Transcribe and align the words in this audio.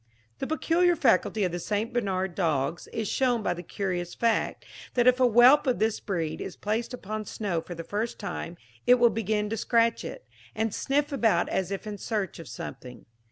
The 0.39 0.47
peculiar 0.47 0.95
faculty 0.95 1.43
of 1.43 1.51
the 1.51 1.59
St. 1.59 1.93
Bernard 1.93 2.33
dogs 2.33 2.87
is 2.87 3.07
shown 3.07 3.43
by 3.43 3.53
the 3.53 3.61
curious 3.61 4.15
fact, 4.15 4.65
that 4.95 5.05
if 5.05 5.19
a 5.19 5.27
whelp 5.29 5.67
of 5.67 5.77
this 5.77 5.99
breed 5.99 6.41
is 6.41 6.55
placed 6.55 6.91
upon 6.91 7.25
snow 7.25 7.61
for 7.61 7.75
the 7.75 7.83
first 7.83 8.17
time, 8.17 8.57
it 8.87 8.95
will 8.95 9.11
begin 9.11 9.47
to 9.51 9.57
scratch 9.57 10.03
it, 10.03 10.25
and 10.55 10.73
sniff 10.73 11.11
about 11.11 11.49
as 11.49 11.69
if 11.69 11.85
in 11.85 11.99
search 11.99 12.39
of 12.39 12.47
something. 12.47 13.05